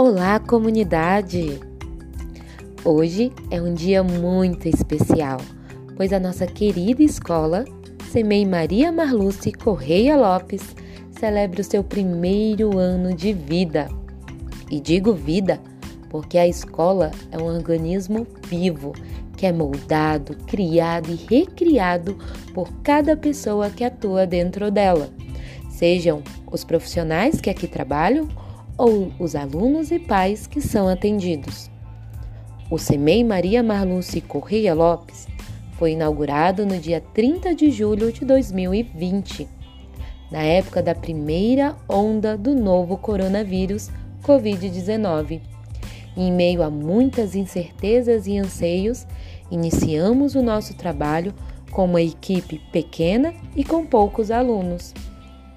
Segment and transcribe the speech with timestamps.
[0.00, 1.58] Olá, comunidade!
[2.84, 5.38] Hoje é um dia muito especial,
[5.96, 7.64] pois a nossa querida escola,
[8.08, 10.76] Semei Maria Marluce Correia Lopes,
[11.18, 13.88] celebra o seu primeiro ano de vida.
[14.70, 15.60] E digo vida
[16.08, 18.92] porque a escola é um organismo vivo
[19.36, 22.16] que é moldado, criado e recriado
[22.54, 25.10] por cada pessoa que atua dentro dela,
[25.68, 28.28] sejam os profissionais que aqui trabalham
[28.78, 31.68] ou os alunos e pais que são atendidos.
[32.70, 35.26] O SEMEI Maria Marluce Correia Lopes
[35.72, 39.48] foi inaugurado no dia 30 de julho de 2020,
[40.30, 43.90] na época da primeira onda do novo coronavírus
[44.22, 45.40] Covid-19.
[46.16, 49.06] Em meio a muitas incertezas e anseios,
[49.50, 51.32] iniciamos o nosso trabalho
[51.70, 54.92] com uma equipe pequena e com poucos alunos.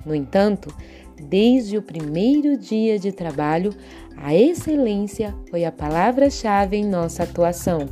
[0.05, 0.73] No entanto,
[1.21, 3.73] Desde o primeiro dia de trabalho,
[4.17, 7.87] a excelência foi a palavra-chave em nossa atuação,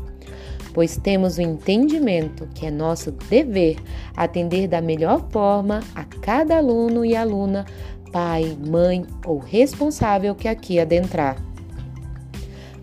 [0.74, 3.78] pois temos o entendimento que é nosso dever
[4.16, 7.66] atender da melhor forma a cada aluno e aluna,
[8.12, 11.38] pai, mãe ou responsável que aqui adentrar.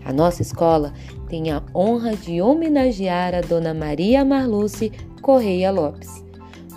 [0.03, 0.93] A nossa escola
[1.29, 6.23] tem a honra de homenagear a Dona Maria Marluce Correia Lopes,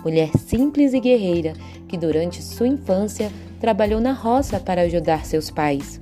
[0.03, 1.53] mulher simples e guerreira
[1.87, 3.31] que durante sua infância
[3.61, 6.01] trabalhou na roça para ajudar seus pais.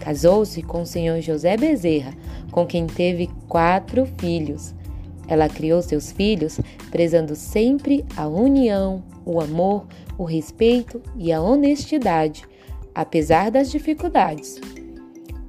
[0.00, 2.14] Casou-se com o senhor José Bezerra,
[2.52, 4.74] com quem teve quatro filhos.
[5.26, 6.58] Ela criou seus filhos
[6.90, 12.44] prezando sempre a união, o amor, o respeito e a honestidade,
[12.94, 14.60] apesar das dificuldades.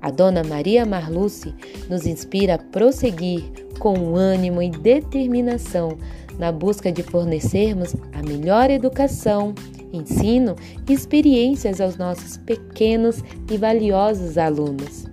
[0.01, 1.53] A dona Maria Marluce
[1.89, 3.43] nos inspira a prosseguir
[3.77, 5.97] com ânimo e determinação
[6.37, 9.53] na busca de fornecermos a melhor educação
[9.91, 10.55] ensino
[10.87, 15.05] e experiências aos nossos pequenos e valiosos alunos.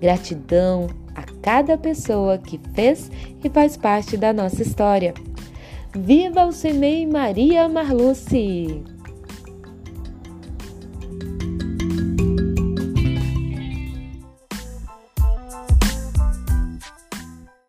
[0.00, 3.10] Gratidão a cada pessoa que fez
[3.42, 5.14] e faz parte da nossa história.
[5.94, 8.95] Viva o Semei Maria Marluce!